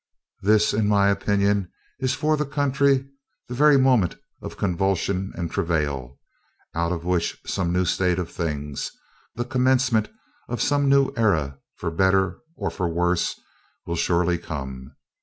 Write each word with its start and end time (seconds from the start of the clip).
This, 0.41 0.73
in 0.73 0.87
my 0.87 1.09
opinion, 1.09 1.71
is 1.99 2.15
for 2.15 2.35
the 2.35 2.43
country 2.43 3.05
the 3.47 3.53
very 3.53 3.77
moment 3.77 4.15
of 4.41 4.57
convulsion 4.57 5.31
and 5.35 5.51
travail, 5.51 6.17
out 6.73 6.91
of 6.91 7.05
which 7.05 7.39
some 7.45 7.71
new 7.71 7.85
state 7.85 8.17
of 8.17 8.31
things, 8.31 8.91
the 9.35 9.45
commencement 9.45 10.09
of 10.49 10.59
some 10.59 10.89
new 10.89 11.13
era, 11.15 11.59
for 11.75 11.91
better 11.91 12.39
or 12.55 12.71
for 12.71 12.89
worse, 12.89 13.39
will 13.85 13.95
surely 13.95 14.39
come. 14.39 14.95